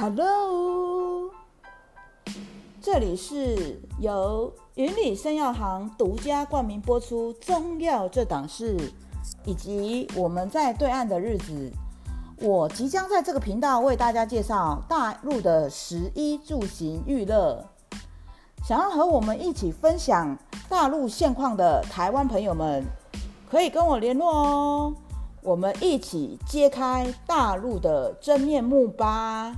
[0.00, 1.30] Hello，
[2.80, 8.78] 这里是由云里生药行独家冠名播出《中药这档事》，
[9.44, 11.70] 以及我们在对岸的日子。
[12.38, 17.62] 我即将在这个频道为大家介绍大陆的十一住行娱乐。
[18.64, 20.34] 想要和我们一起分享
[20.66, 22.82] 大陆现况的台湾朋友们，
[23.50, 24.94] 可以跟我联络哦。
[25.42, 29.54] 我们一起揭开大陆的真面目吧。